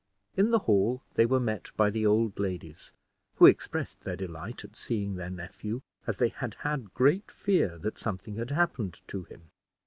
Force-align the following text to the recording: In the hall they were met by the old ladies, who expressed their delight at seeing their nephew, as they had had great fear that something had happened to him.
In 0.35 0.49
the 0.49 0.57
hall 0.65 1.03
they 1.13 1.27
were 1.27 1.39
met 1.39 1.69
by 1.77 1.91
the 1.91 2.07
old 2.07 2.39
ladies, 2.39 2.91
who 3.35 3.45
expressed 3.45 4.01
their 4.01 4.15
delight 4.15 4.63
at 4.63 4.75
seeing 4.75 5.13
their 5.13 5.29
nephew, 5.29 5.83
as 6.07 6.17
they 6.17 6.29
had 6.29 6.55
had 6.61 6.95
great 6.95 7.29
fear 7.29 7.77
that 7.77 7.99
something 7.99 8.33
had 8.37 8.49
happened 8.49 8.99
to 9.09 9.25
him. 9.25 9.51